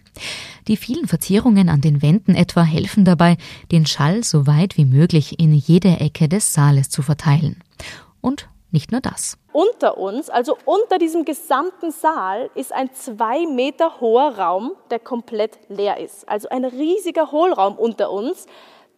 Die 0.67 0.79
vielen 0.79 1.09
Verzierungen 1.09 1.69
an 1.69 1.83
den 1.83 2.01
Wänden 2.01 2.35
etwa 2.35 2.63
helfen 2.63 3.05
dabei, 3.05 3.37
den 3.71 3.85
Schall 3.85 4.25
so 4.25 4.47
weit 4.47 4.79
wie 4.79 4.87
möglich 4.87 5.39
in 5.39 5.53
jede 5.53 6.01
Ecke 6.01 6.29
des 6.29 6.55
Saales 6.55 6.89
zu 6.89 7.03
verteilen. 7.03 7.57
Und 8.23 8.49
nicht 8.71 8.91
nur 8.91 9.03
das. 9.03 9.37
Unter 9.53 9.99
uns, 9.99 10.31
also 10.31 10.57
unter 10.65 10.99
diesem 10.99 11.27
gesamten 11.27 11.91
Saal, 11.91 12.49
ist 12.55 12.73
ein 12.73 12.91
zwei 12.95 13.47
Meter 13.47 14.01
hoher 14.01 14.39
Raum, 14.39 14.73
der 14.91 14.99
komplett 14.99 15.59
leer 15.69 16.01
ist. 16.01 16.27
Also 16.27 16.49
ein 16.49 16.65
riesiger 16.65 17.31
Hohlraum 17.31 17.77
unter 17.77 18.11
uns. 18.11 18.47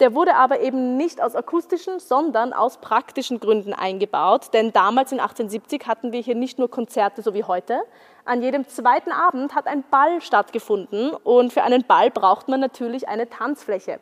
Der 0.01 0.15
wurde 0.15 0.35
aber 0.35 0.61
eben 0.61 0.97
nicht 0.97 1.23
aus 1.23 1.37
akustischen, 1.37 2.01
sondern 2.01 2.53
aus 2.53 2.79
praktischen 2.79 3.39
Gründen 3.39 3.73
eingebaut. 3.73 4.53
Denn 4.53 4.73
damals 4.73 5.13
in 5.13 5.21
1870 5.21 5.87
hatten 5.87 6.13
wir 6.13 6.21
hier 6.21 6.35
nicht 6.35 6.59
nur 6.59 6.69
Konzerte 6.69 7.23
so 7.23 7.33
wie 7.33 7.45
heute. 7.45 7.81
An 8.25 8.43
jedem 8.43 8.67
zweiten 8.67 9.13
Abend 9.13 9.55
hat 9.55 9.67
ein 9.67 9.85
Ball 9.91 10.21
stattgefunden 10.21 11.11
und 11.11 11.53
für 11.53 11.63
einen 11.63 11.85
Ball 11.85 12.11
braucht 12.11 12.49
man 12.49 12.59
natürlich 12.59 13.09
eine 13.09 13.29
Tanzfläche. 13.29 14.01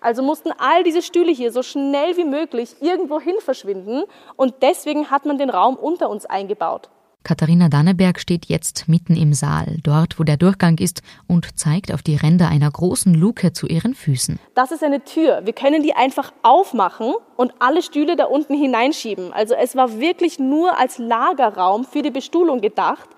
Also 0.00 0.22
mussten 0.22 0.52
all 0.58 0.82
diese 0.82 1.02
Stühle 1.02 1.32
hier 1.32 1.50
so 1.50 1.62
schnell 1.62 2.16
wie 2.16 2.24
möglich 2.24 2.76
irgendwo 2.80 3.20
hin 3.20 3.36
verschwinden 3.40 4.04
und 4.36 4.54
deswegen 4.62 5.10
hat 5.10 5.24
man 5.24 5.38
den 5.38 5.50
Raum 5.50 5.76
unter 5.76 6.08
uns 6.10 6.26
eingebaut. 6.26 6.90
Katharina 7.24 7.70
Danneberg 7.70 8.20
steht 8.20 8.46
jetzt 8.46 8.86
mitten 8.86 9.16
im 9.16 9.32
Saal, 9.32 9.78
dort 9.82 10.18
wo 10.20 10.24
der 10.24 10.36
Durchgang 10.36 10.76
ist, 10.78 11.00
und 11.26 11.58
zeigt 11.58 11.92
auf 11.92 12.02
die 12.02 12.16
Ränder 12.16 12.48
einer 12.48 12.70
großen 12.70 13.14
Luke 13.14 13.54
zu 13.54 13.66
ihren 13.66 13.94
Füßen. 13.94 14.38
Das 14.54 14.70
ist 14.70 14.84
eine 14.84 15.02
Tür. 15.04 15.40
Wir 15.44 15.54
können 15.54 15.82
die 15.82 15.94
einfach 15.94 16.32
aufmachen 16.42 17.14
und 17.36 17.54
alle 17.60 17.82
Stühle 17.82 18.16
da 18.16 18.26
unten 18.26 18.54
hineinschieben. 18.54 19.32
Also 19.32 19.54
es 19.54 19.74
war 19.74 19.98
wirklich 19.98 20.38
nur 20.38 20.78
als 20.78 20.98
Lagerraum 20.98 21.84
für 21.84 22.02
die 22.02 22.10
Bestuhlung 22.10 22.60
gedacht. 22.60 23.08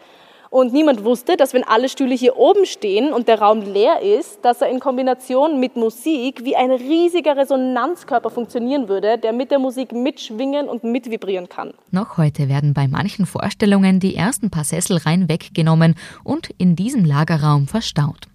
Und 0.57 0.73
niemand 0.73 1.05
wusste, 1.05 1.37
dass 1.37 1.53
wenn 1.53 1.65
alle 1.65 1.91
Stühle 1.91 2.15
hier 2.15 2.39
oben 2.39 2.65
stehen 2.65 3.13
und 3.13 3.29
der 3.29 3.41
Raum 3.41 3.61
leer 3.61 4.01
ist, 4.01 4.43
dass 4.43 4.63
er 4.63 4.71
in 4.71 4.81
Kombination 4.81 5.61
mit 5.61 5.77
Musik 5.77 6.47
wie 6.47 6.57
ein 6.57 6.71
riesiger 6.71 7.37
Resonanzkörper 7.37 8.31
funktionieren 8.31 8.89
würde, 8.89 9.19
der 9.19 9.35
mit 9.35 9.51
der 9.51 9.59
Musik 9.59 9.93
mitschwingen 9.93 10.67
und 10.67 10.83
mitvibrieren 10.83 11.51
kann. 11.51 11.75
Noch 11.91 12.17
heute 12.17 12.49
werden 12.49 12.73
bei 12.73 12.89
manchen 12.89 13.27
Vorstellungen 13.27 14.01
die 14.01 14.17
ersten 14.17 14.49
paar 14.49 14.65
Sesselreihen 14.65 15.29
weggenommen 15.29 15.95
und 16.25 16.49
in 16.57 16.75
diesem 16.75 17.05
Lagerraum 17.05 17.69
verstaut. 17.69 18.27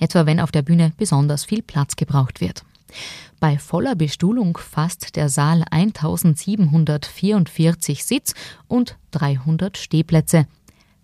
Etwa 0.00 0.24
wenn 0.24 0.40
auf 0.40 0.52
der 0.52 0.62
Bühne 0.62 0.92
besonders 0.96 1.44
viel 1.44 1.60
Platz 1.60 1.94
gebraucht 1.94 2.40
wird. 2.40 2.62
Bei 3.38 3.58
voller 3.58 3.96
Bestuhlung 3.96 4.56
fasst 4.56 5.14
der 5.14 5.28
Saal 5.28 5.62
1744 5.70 8.02
Sitz 8.02 8.32
und 8.66 8.96
300 9.10 9.76
Stehplätze. 9.76 10.46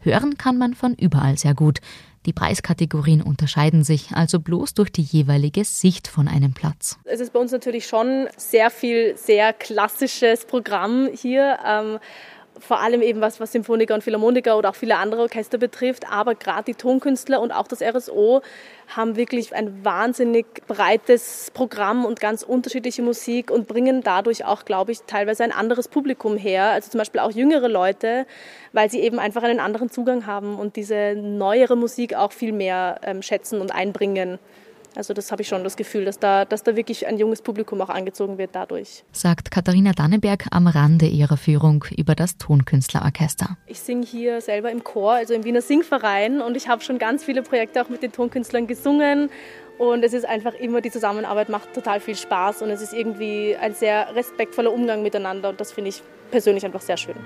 Hören 0.03 0.37
kann 0.37 0.59
man 0.59 0.75
von 0.75 0.95
überall 0.95 1.39
sehr 1.39 1.55
gut. 1.55 1.81
Die 2.27 2.33
Preiskategorien 2.33 3.21
unterscheiden 3.21 3.83
sich 3.83 4.13
also 4.13 4.39
bloß 4.39 4.75
durch 4.75 4.93
die 4.93 5.03
jeweilige 5.03 5.65
Sicht 5.65 6.07
von 6.07 6.29
einem 6.29 6.53
Platz. 6.53 6.99
Es 7.05 7.19
ist 7.21 7.33
bei 7.33 7.41
uns 7.41 7.51
natürlich 7.51 7.87
schon 7.87 8.29
sehr 8.37 8.71
viel 8.71 9.17
sehr 9.17 9.53
klassisches 9.53 10.45
Programm 10.45 11.09
hier. 11.13 11.59
Ähm 11.67 11.99
vor 12.63 12.81
allem 12.81 13.03
eben 13.03 13.21
was, 13.21 13.41
was 13.41 13.51
Symphoniker 13.51 13.95
und 13.95 14.05
Philharmoniker 14.05 14.57
oder 14.57 14.71
auch 14.71 14.77
viele 14.77 14.97
andere 14.97 15.23
Orchester 15.23 15.59
betrifft. 15.59 16.11
Aber 16.11 16.37
gerade 16.37 16.65
die 16.65 16.75
Tonkünstler 16.75 17.41
und 17.41 17.51
auch 17.51 17.67
das 17.67 17.83
RSO 17.83 18.41
haben 18.95 19.17
wirklich 19.17 19.53
ein 19.55 19.85
wahnsinnig 19.85 20.47
breites 20.69 21.51
Programm 21.55 22.05
und 22.05 22.21
ganz 22.21 22.45
unterschiedliche 22.45 23.03
Musik 23.03 23.51
und 23.51 23.67
bringen 23.67 24.03
dadurch 24.03 24.45
auch, 24.45 24.65
glaube 24.65 24.93
ich, 24.93 25.01
teilweise 25.07 25.43
ein 25.43 25.51
anderes 25.51 25.89
Publikum 25.89 26.37
her. 26.37 26.71
Also 26.71 26.91
zum 26.91 26.99
Beispiel 26.99 27.21
auch 27.21 27.33
jüngere 27.33 27.69
Leute, 27.69 28.27
weil 28.73 28.89
sie 28.91 29.01
eben 29.01 29.19
einfach 29.19 29.43
einen 29.43 29.59
anderen 29.59 29.91
Zugang 29.91 30.27
haben 30.27 30.57
und 30.57 30.77
diese 30.77 31.17
neuere 31.17 31.77
Musik 31.77 32.15
auch 32.15 32.31
viel 32.31 32.53
mehr 32.53 33.01
ähm, 33.03 33.23
schätzen 33.23 33.61
und 33.61 33.75
einbringen. 33.75 34.39
Also 34.97 35.15
das 35.15 35.33
habe 35.33 35.43
ich 35.43 35.49
schon 35.49 35.65
das 35.65 35.77
Gefühl, 35.77 36.05
dass 36.05 36.19
da, 36.19 36.45
dass 36.45 36.63
da 36.63 36.77
wirklich 36.77 37.07
ein 37.07 37.19
junges 37.19 37.43
Publikum 37.43 37.81
auch 37.81 37.89
angezogen 37.89 38.39
wird 38.39 38.51
dadurch. 38.53 39.05
Sagt 39.13 39.51
Katharina 39.51 39.93
Danneberg 39.93 40.47
am 40.51 40.67
Rande 40.67 41.07
ihrer 41.07 41.37
Führung 41.37 41.85
über 41.97 42.15
das 42.15 42.37
Tonkünstlerorchester. 42.39 43.57
Ich 43.67 43.81
singe 43.81 44.05
hier 44.05 44.41
selber 44.41 44.71
im 44.71 44.85
Chor, 44.85 45.13
also 45.13 45.35
im 45.35 45.45
Wiener 45.45 45.63
Singverein 45.63 46.41
und 46.41 46.57
ich 46.57 46.69
habe 46.69 46.83
schon 46.83 46.99
ganz 46.99 47.25
viele 47.25 47.43
Projekte 47.43 47.83
auch 47.83 47.89
mit 47.89 48.03
den 48.03 48.13
Tonkünstlern 48.13 48.67
gesungen 48.67 49.31
und 49.79 50.05
es 50.05 50.13
ist 50.13 50.25
einfach 50.25 50.55
immer, 50.55 50.81
die 50.81 50.91
Zusammenarbeit 50.91 51.49
macht 51.49 51.73
total 51.73 52.01
viel 52.01 52.17
Spaß 52.17 52.63
und 52.63 52.71
es 52.71 52.83
ist 52.83 52.93
irgendwie 52.93 53.57
ein 53.57 53.75
sehr 53.75 54.15
respektvoller 54.15 54.73
Umgang 54.73 55.03
miteinander 55.03 55.49
und 55.49 55.61
das 55.61 55.73
finde 55.73 55.91
ich 55.91 56.03
persönlich 56.31 56.65
einfach 56.65 56.83
sehr 56.83 56.97
schön. 56.97 57.17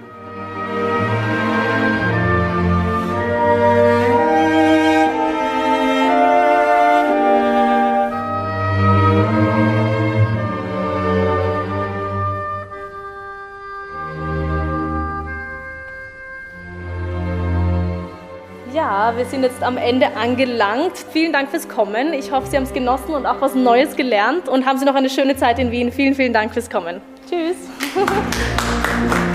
Wir 18.86 19.24
sind 19.24 19.42
jetzt 19.42 19.64
am 19.64 19.78
Ende 19.78 20.16
angelangt. 20.16 20.92
Vielen 21.12 21.32
Dank 21.32 21.50
fürs 21.50 21.68
Kommen. 21.68 22.12
Ich 22.12 22.30
hoffe, 22.30 22.46
Sie 22.46 22.56
haben 22.56 22.64
es 22.64 22.72
genossen 22.72 23.14
und 23.14 23.26
auch 23.26 23.40
was 23.40 23.54
Neues 23.54 23.96
gelernt 23.96 24.48
und 24.48 24.64
haben 24.64 24.78
Sie 24.78 24.84
noch 24.84 24.94
eine 24.94 25.10
schöne 25.10 25.36
Zeit 25.36 25.58
in 25.58 25.72
Wien. 25.72 25.90
Vielen, 25.90 26.14
vielen 26.14 26.32
Dank 26.32 26.52
fürs 26.52 26.70
Kommen. 26.70 27.00
Tschüss. 27.28 27.56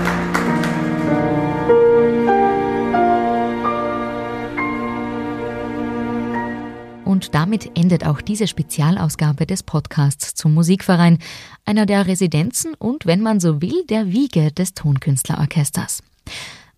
Und 7.04 7.34
damit 7.34 7.76
endet 7.76 8.06
auch 8.06 8.22
diese 8.22 8.46
Spezialausgabe 8.46 9.44
des 9.44 9.62
Podcasts 9.62 10.34
zum 10.34 10.54
Musikverein, 10.54 11.18
einer 11.66 11.84
der 11.84 12.06
Residenzen 12.06 12.72
und, 12.74 13.04
wenn 13.04 13.20
man 13.20 13.38
so 13.38 13.60
will, 13.60 13.84
der 13.90 14.06
Wiege 14.06 14.50
des 14.50 14.72
Tonkünstlerorchesters. 14.72 16.02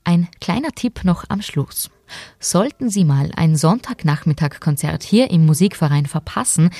Ein 0.02 0.26
kleiner 0.40 0.72
Tipp 0.72 1.04
noch 1.04 1.24
am 1.28 1.40
Schluss. 1.40 1.88
Sollten 2.38 2.90
Sie 2.90 3.04
mal 3.04 3.30
ein 3.36 3.56
Sonntagnachmittag-Konzert 3.56 5.02
hier 5.02 5.30
im 5.30 5.46
Musikverein 5.46 6.06
verpassen, 6.06 6.70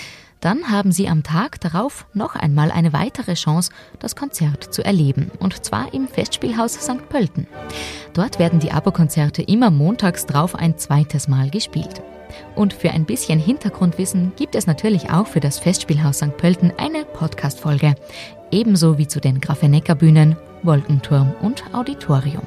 dann 0.44 0.70
haben 0.70 0.92
Sie 0.92 1.08
am 1.08 1.22
Tag 1.22 1.58
darauf 1.60 2.06
noch 2.12 2.34
einmal 2.34 2.70
eine 2.70 2.92
weitere 2.92 3.32
Chance, 3.32 3.72
das 3.98 4.14
Konzert 4.14 4.74
zu 4.74 4.84
erleben. 4.84 5.30
Und 5.38 5.64
zwar 5.64 5.94
im 5.94 6.06
Festspielhaus 6.06 6.74
St. 6.74 7.08
Pölten. 7.08 7.46
Dort 8.12 8.38
werden 8.38 8.60
die 8.60 8.70
Abo-Konzerte 8.70 9.40
immer 9.40 9.70
montags 9.70 10.26
drauf 10.26 10.54
ein 10.54 10.76
zweites 10.76 11.28
Mal 11.28 11.48
gespielt. 11.48 12.02
Und 12.54 12.74
für 12.74 12.90
ein 12.90 13.06
bisschen 13.06 13.38
Hintergrundwissen 13.38 14.32
gibt 14.36 14.54
es 14.54 14.66
natürlich 14.66 15.10
auch 15.10 15.26
für 15.26 15.40
das 15.40 15.58
Festspielhaus 15.58 16.18
St. 16.18 16.36
Pölten 16.36 16.72
eine 16.76 17.06
Podcast-Folge. 17.06 17.94
Ebenso 18.50 18.98
wie 18.98 19.08
zu 19.08 19.20
den 19.20 19.40
Grafenecker 19.40 19.94
Bühnen, 19.94 20.36
Wolkenturm 20.62 21.32
und 21.40 21.64
Auditorium. 21.72 22.46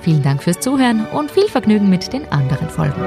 Vielen 0.00 0.22
Dank 0.22 0.42
fürs 0.42 0.60
Zuhören 0.60 1.06
und 1.12 1.30
viel 1.30 1.48
Vergnügen 1.48 1.90
mit 1.90 2.12
den 2.12 2.30
anderen 2.32 2.68
Folgen. 2.70 3.00